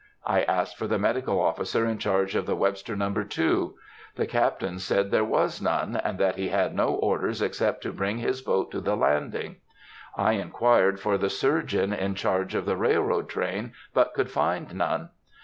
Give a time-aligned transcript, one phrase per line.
[0.25, 3.13] I asked for the medical officer in charge of the Webster No.
[3.13, 3.75] 2.
[4.15, 8.17] The Captain said there was none, and that he had no orders except to bring
[8.17, 9.57] his boat to the landing.
[10.17, 15.09] I inquired for the surgeon in charge of the railroad train, but could find none.